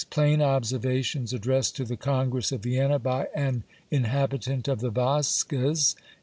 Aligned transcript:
"Plain 0.09 0.41
Observations 0.41 1.31
Addressed 1.31 1.75
to 1.75 1.85
the 1.85 1.95
Congress 1.95 2.51
of 2.51 2.63
Vienna 2.63 2.97
by 2.97 3.27
an 3.35 3.63
Inhabitant 3.91 4.67
of 4.67 4.79
the 4.79 4.89
Vosges," 4.89 5.93
1814. 5.93 6.07